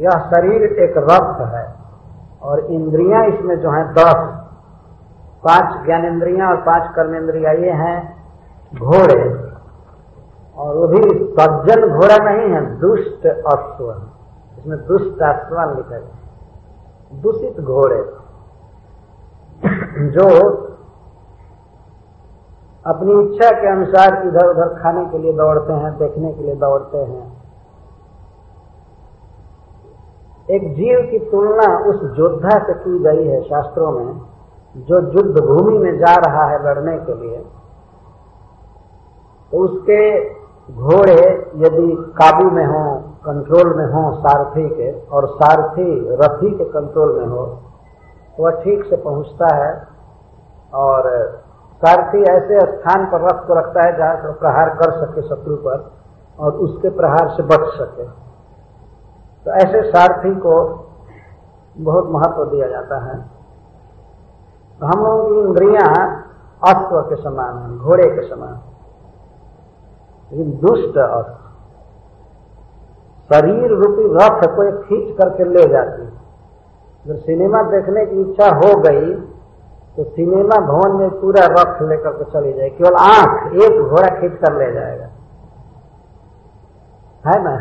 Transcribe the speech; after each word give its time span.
यह 0.00 0.10
शरीर 0.10 0.62
एक 0.62 0.96
रक्त 0.96 1.40
है 1.54 1.74
और 2.42 2.60
इंद्रियाँ 2.60 3.26
इसमें 3.26 3.60
जो 3.60 3.70
है 3.70 3.92
दस। 3.92 4.36
पाँच 5.44 5.84
ज्ञानेन्द्रियाँ 5.86 6.50
और 6.50 6.56
पाँच 6.56 6.94
कर्मेंद्रिया 6.94 7.52
ये 7.52 7.70
हैं 7.70 8.26
घोड़े। 8.74 9.50
और 10.56 10.76
वो 10.76 10.86
भी 10.86 11.02
सज्जन 11.38 11.88
घोड़ा 11.88 12.16
नहीं 12.24 12.50
है, 12.50 12.78
दुष्ट 12.78 13.26
अश्व 13.26 14.02
इसमें 14.58 14.86
दुष्ट 14.86 15.22
अश्व 15.22 15.76
लिखा 15.76 15.94
है। 15.94 17.20
दूषित 17.20 17.60
घोड़े। 17.60 18.02
जो 20.10 20.26
अपनी 22.86 23.12
इच्छा 23.22 23.50
के 23.50 23.66
अनुसार 23.66 24.26
इधर 24.26 24.46
उधर 24.46 24.68
खाने 24.82 25.04
के 25.06 25.18
लिए 25.18 25.32
दौड़ते 25.32 25.72
हैं, 25.72 25.98
देखने 25.98 26.32
के 26.32 26.42
लिए 26.42 26.54
दौड़ते 26.54 26.98
हैं। 26.98 27.39
एक 30.50 30.62
जीव 30.74 31.00
की 31.10 31.18
तुलना 31.30 31.66
उस 31.88 32.02
योद्धा 32.18 32.58
से 32.58 32.74
की 32.74 32.98
गई 33.00 33.26
है 33.26 33.40
शास्त्रों 33.42 33.90
में, 33.92 34.20
जो 34.74 35.00
युद्ध 35.12 35.40
भूमि 35.40 35.78
में 35.78 35.98
जा 35.98 36.14
रहा 36.20 36.44
है 36.48 36.58
लड़ने 36.64 36.96
के 37.00 37.14
लिए। 37.16 37.38
तो 39.52 39.58
उसके 39.58 40.00
घोड़े 40.72 41.20
यदि 41.58 41.94
काबू 42.18 42.50
में 42.50 42.64
हो, 42.66 42.82
कंट्रोल 43.24 43.74
में 43.76 43.86
हो 43.86 44.02
सारथी 44.18 44.68
के, 44.70 44.90
और 45.08 45.26
सारथी 45.34 45.90
रथी 46.16 46.50
के 46.58 46.64
कंट्रोल 46.70 47.12
में 47.18 47.26
हो 47.26 47.44
तो 48.36 48.42
वह 48.44 48.60
ठीक 48.62 48.84
से 48.84 48.96
पहुँचता 48.98 49.54
है, 49.56 49.72
और 50.74 51.08
सारथी 51.82 52.22
ऐसे 52.30 52.60
स्थान 52.68 53.04
पर 53.06 53.20
रथ 53.22 53.46
को 53.46 53.54
रखता 53.54 53.84
है 53.84 53.96
जहाँ 53.96 54.16
से 54.16 54.32
प्रहार 54.40 54.68
कर 54.76 54.90
सके 54.96 55.22
शत्रु 55.22 55.56
पर, 55.58 55.90
और 56.38 56.52
उसके 56.58 56.90
प्रहार 56.96 57.28
से 57.28 57.42
बच 57.44 57.66
सके। 57.74 58.06
तो 59.46 59.50
ऐसे 59.52 59.82
सारथी 59.90 60.34
को 60.36 60.54
बहुत 61.76 62.08
महत्व 62.10 62.44
दिया 62.44 62.68
जाता 62.68 62.98
है। 63.04 63.18
तो 64.80 64.86
हम 64.86 65.04
लोगों 65.04 65.28
की 65.28 65.40
इंद्रियाँ 65.40 65.90
अश्व 66.62 67.00
के 67.00 67.16
समान 67.22 67.58
है, 67.58 67.78
घोड़े 67.78 68.08
के 68.10 68.28
समान 68.28 68.60
लेकिन 70.30 70.50
दुष्ट 70.60 70.98
अश्व 70.98 71.38
शरीर 73.30 73.72
रूपी 73.72 74.06
रथ 74.14 74.46
को 74.54 74.70
खींच 74.82 75.16
करके 75.18 75.44
ले 75.44 75.66
जाती 75.72 76.02
है। 76.02 76.12
जब 77.04 77.16
सिनेमा 77.18 77.62
देखने 77.70 78.04
की 78.06 78.20
इच्छा 78.20 78.48
हो 78.56 78.78
गई 78.80 79.14
तो 79.96 80.04
सिनेमा 80.06 80.56
भवन 80.66 80.96
में 80.96 81.20
पूरा 81.20 81.44
रथ 81.50 81.82
लेकर 81.82 82.12
के 82.12 82.24
चली 82.32 82.52
जाए 82.52 82.68
केवल 82.70 82.94
आँख, 82.96 83.54
एक 83.54 83.80
घोड़ा 83.80 84.08
खींच 84.20 84.34
कर 84.40 84.52
ले 84.58 84.72
जाएगा। 84.72 85.06
है 87.24 87.42
ना? 87.44 87.54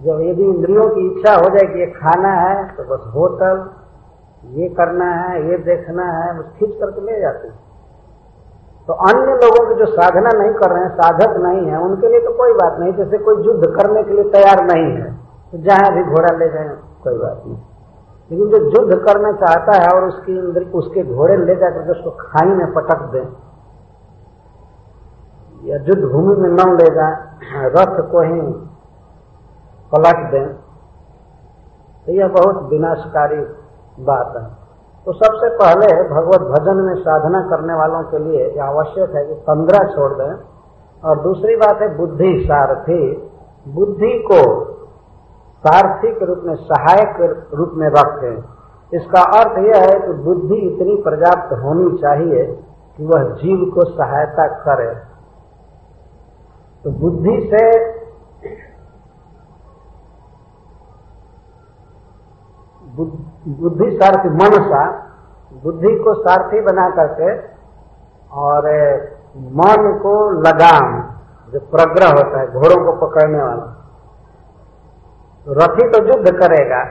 जब 0.00 0.20
यदि 0.22 0.44
इंद्रियों 0.44 0.88
की 0.88 1.06
इच्छा 1.06 1.34
हो 1.34 1.48
जाए 1.50 1.66
कि 1.68 1.80
ये 1.80 1.86
खाना 1.92 2.32
है 2.32 2.56
तो 2.74 2.84
बस 2.86 3.06
होटल, 3.14 3.56
ये 4.54 4.68
करना 4.74 5.06
है, 5.12 5.40
ये 5.48 5.56
देखना 5.64 6.04
है 6.12 6.26
बस 6.38 6.52
खींच 6.58 6.74
करके 6.80 7.00
ले 7.02 7.20
जाते 7.20 7.48
हैं। 7.48 7.56
तो 8.88 8.94
अन्य 9.06 9.32
लोगों 9.36 9.64
की 9.68 9.74
जो 9.78 9.86
साधना 9.88 10.30
नहीं 10.34 10.52
कर 10.54 10.70
रहे 10.70 10.82
हैं, 10.82 10.90
साधक 10.92 11.34
नहीं 11.38 11.66
है, 11.66 11.80
उनके 11.80 12.08
लिए 12.08 12.20
तो 12.20 12.32
कोई 12.34 12.52
बात 12.54 12.78
नहीं, 12.80 12.92
जैसे 12.94 13.18
कोई 13.20 13.42
युद्ध 13.46 13.66
करने 13.72 14.02
के 14.02 14.14
लिए 14.14 14.30
तैयार 14.30 14.64
नहीं 14.66 14.92
है 14.92 15.10
तो 15.52 15.58
जहाँ 15.60 15.92
भी 15.94 16.02
घोड़ा 16.04 16.36
ले 16.36 16.48
जाए, 16.48 16.68
कोई 17.02 17.18
बात 17.18 17.42
नहीं। 17.46 17.56
लेकिन 18.30 18.48
जो 18.50 18.58
युद्ध 18.72 18.96
करना 19.04 19.32
चाहता 19.34 19.74
है 19.74 19.90
और 19.90 20.04
उसकी 20.04 20.32
इंद्र, 20.34 20.62
उसके 20.74 21.02
घोड़े 21.04 21.36
ले 21.38 21.54
जाकर 21.56 21.82
के 21.82 21.90
उसको 21.92 22.10
खाई 22.20 22.54
में 22.54 22.72
पटक 22.74 23.04
दें, 23.12 23.26
या 25.62 25.76
युद्ध 25.84 26.02
भूमि 26.04 26.34
में 26.36 26.50
न 26.50 26.70
ले 26.72 26.88
जाए, 26.94 27.68
रथ 27.68 28.00
को 28.10 28.20
ही 28.22 28.40
पलट 29.92 30.30
दें। 30.30 30.48
तो 32.06 32.12
यह 32.12 32.28
बहुत 32.28 32.62
विनाशकारी 32.62 33.40
बात 34.04 34.36
है। 34.36 34.68
तो 35.06 35.12
सबसे 35.12 35.48
पहले 35.48 36.08
भगवत 36.08 36.40
भजन 36.40 36.76
में 36.76 36.94
साधना 36.94 37.40
करने 37.40 37.74
वालों 37.74 38.02
के 38.02 38.18
लिए 38.18 38.58
आवश्यक 38.58 39.14
है 39.14 39.24
कि 39.24 39.34
पंद्रह 39.34 39.88
छोड़ 39.88 40.12
दें। 40.12 40.34
और 41.04 41.20
दूसरी 41.20 41.56
बात 41.56 41.82
है 41.82 41.96
बुद्धि 41.96 42.44
सारथी। 42.44 43.30
बुद्धि 43.68 44.28
को 44.32 44.64
सारथी 45.66 46.14
के 46.14 46.24
रूप 46.24 46.40
में, 46.44 46.54
सहायक 46.54 47.46
रूप 47.54 47.70
में 47.74 47.88
रखें। 47.88 48.44
इसका 48.94 49.22
अर्थ 49.22 49.58
यह 49.58 49.82
है 49.82 50.06
कि 50.06 50.12
बुद्धि 50.12 50.54
इतनी 50.54 51.02
पर्याप्त 51.02 51.52
होनी 51.52 51.98
चाहिए 51.98 52.64
कि 52.96 53.06
वह 53.06 53.22
जीव 53.22 53.70
को 53.74 53.84
सहायता 53.84 54.46
करे। 54.46 54.94
तो 56.84 56.90
बुद्धि 56.90 57.50
से 57.54 57.97
बुद्धि 63.58 63.90
सारथी 63.92 64.28
मनसा 64.36 64.82
बुद्धि 65.62 65.94
को 65.98 66.14
सारथी 66.16 66.60
बना 66.62 66.88
करके 66.92 67.30
और 68.38 68.66
मन 69.54 69.86
को 70.02 70.14
लगाम, 70.40 70.86
जो 71.52 71.60
प्रग्रह 71.68 72.10
होता 72.10 72.40
है, 72.40 72.46
घोड़ों 72.48 72.84
को 72.84 72.92
पकड़ने 72.98 73.42
वाला। 73.42 73.66
रथी 75.46 75.88
तो 75.90 76.02
युद्ध 76.06 76.32
करेगा, 76.32 76.82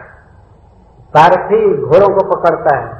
सारथी 1.14 1.60
घोड़ों 1.78 2.10
को 2.16 2.24
पकड़ता 2.30 2.76
है 2.78 2.96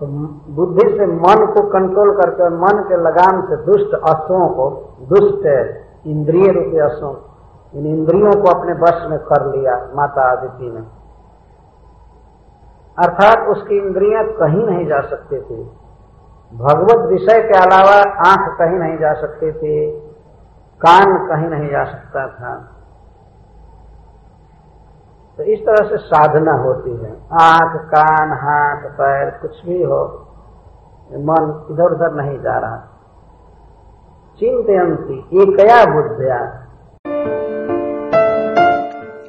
तो 0.00 0.06
बुद्धि 0.54 0.86
से 0.88 1.06
मन 1.06 1.44
को 1.52 1.62
कंट्रोल 1.70 2.10
करके 2.16 2.42
और 2.42 2.54
मन 2.56 2.82
के 2.88 2.96
लगाम 3.02 3.40
से 3.48 3.56
दुष्ट 3.64 3.94
अश्वों 3.94 4.48
को, 4.50 4.66
दुष्ट 5.04 5.46
इंद्रिय 6.06 6.50
रूपी 6.52 6.78
अश्वों 6.80 7.14
इन 7.72 7.86
इंद्रियों 7.88 8.32
को 8.42 8.50
अपने 8.50 8.72
वश 8.82 8.98
में 9.10 9.18
कर 9.22 9.46
लिया 9.46 9.76
माता 9.94 10.22
आदित्य 10.32 10.68
ने। 10.68 10.82
अर्थात 12.98 13.48
उसकी 13.48 13.76
इंद्रियाँ 13.76 14.24
कहीं 14.24 14.66
नहीं 14.66 14.86
जा 14.86 15.00
सकती 15.00 15.36
थी। 15.36 15.62
भगवत 16.52 17.08
विषय 17.08 17.40
के 17.42 17.58
अलावा 17.58 17.96
आँख 18.28 18.46
कहीं 18.58 18.78
नहीं 18.78 18.98
जा 18.98 19.12
सकती 19.14 19.52
थी, 19.52 19.90
कान 20.80 21.16
कहीं 21.28 21.48
नहीं 21.50 21.70
जा 21.70 21.84
सकता 21.84 22.26
था। 22.28 22.54
तो 25.38 25.42
इस 25.42 25.60
तरह 25.60 25.88
से 25.88 25.96
साधना 25.96 26.52
होती 26.52 26.90
है। 26.90 27.10
आँख, 27.42 27.76
कान, 27.86 28.32
हाथ, 28.44 28.88
पैर, 28.90 29.30
कुछ 29.30 29.64
भी 29.66 29.82
हो, 29.82 30.02
मन 31.10 31.66
इधर 31.70 31.92
उधर 31.92 32.14
नहीं 32.14 32.38
जा 32.38 32.58
रहा। 32.58 32.76
चिंतयंती 34.38 35.18
एकया 35.42 35.84
बुद्धिया 35.84 36.38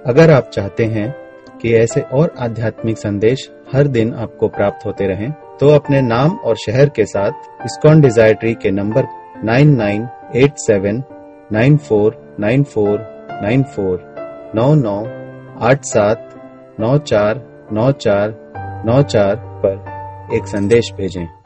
अगर 0.07 0.31
आप 0.31 0.44
चाहते 0.44 0.85
हैं 0.85 1.16
कि 1.61 1.75
ऐसे 1.75 2.01
और 2.13 2.31
आध्यात्मिक 2.39 2.97
संदेश 2.97 3.50
हर 3.73 3.88
दिन 3.88 4.13
आपको 4.13 4.47
प्राप्त 4.47 4.85
होते 4.85 5.07
रहें, 5.07 5.31
तो 5.59 5.69
अपने 5.69 6.01
नाम 6.01 6.31
और 6.45 6.55
शहर 6.55 6.89
के 6.89 7.05
साथ 7.05 7.31
इस्कॉन 7.66 8.01
डिज़ायर 8.01 8.33
ट्री 8.33 8.53
के 8.53 8.72
नंबर 8.72 9.03
9987 9.45 11.01
9494 11.53 13.00
94 13.41 14.00
99 14.56 15.07
आठ 15.61 15.83
सात 15.83 16.29
नौ 16.79 16.97
चार 16.97 17.41
नौ 17.73 17.91
चार 17.91 18.35
नौ 18.85 19.01
चार 19.03 19.35
पर 19.66 20.35
एक 20.35 20.47
संदेश 20.47 20.91
भेजें। 20.97 21.37